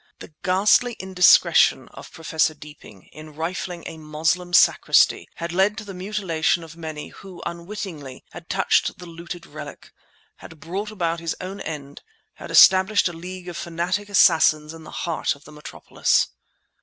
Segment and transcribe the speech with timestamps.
[0.17, 5.93] The ghastly indiscretion of Professor Deeping, in rifling a Moslem Sacristy, had led to the
[5.93, 9.91] mutilation of many who, unwittingly, had touched the looted relic,
[10.37, 12.01] had brought about his own end,
[12.33, 16.29] had established a league of fantastic assassins in the heart of the metropolis.